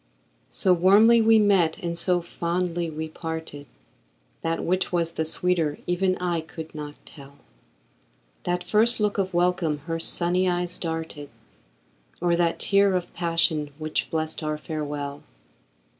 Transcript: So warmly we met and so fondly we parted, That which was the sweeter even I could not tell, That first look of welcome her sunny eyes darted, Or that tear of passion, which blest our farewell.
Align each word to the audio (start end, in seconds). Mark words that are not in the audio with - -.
So 0.49 0.73
warmly 0.73 1.21
we 1.21 1.37
met 1.37 1.77
and 1.77 1.95
so 1.95 2.23
fondly 2.23 2.89
we 2.89 3.07
parted, 3.07 3.67
That 4.41 4.63
which 4.65 4.91
was 4.91 5.11
the 5.13 5.25
sweeter 5.25 5.77
even 5.85 6.17
I 6.17 6.41
could 6.41 6.73
not 6.73 6.97
tell, 7.05 7.37
That 8.45 8.63
first 8.63 8.99
look 8.99 9.19
of 9.19 9.31
welcome 9.35 9.77
her 9.85 9.99
sunny 9.99 10.49
eyes 10.49 10.79
darted, 10.79 11.29
Or 12.19 12.35
that 12.35 12.57
tear 12.57 12.95
of 12.95 13.13
passion, 13.13 13.69
which 13.77 14.09
blest 14.09 14.41
our 14.41 14.57
farewell. 14.57 15.21